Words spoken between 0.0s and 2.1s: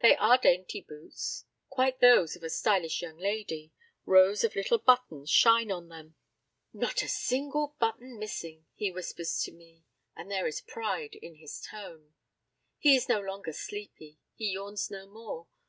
They are dainty boots quite